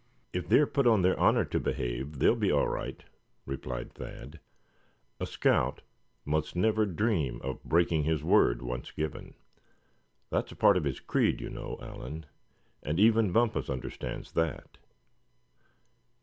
[0.33, 3.03] "If they're put on their honor to behave, they'll be all right,"
[3.45, 4.39] replied Thad.
[5.19, 5.83] "A scout
[6.25, 9.35] must never dream of breaking his word, once given.
[10.31, 12.25] That is a part of his creed, you know, Allan;
[12.81, 14.79] and even Bumpus understands that."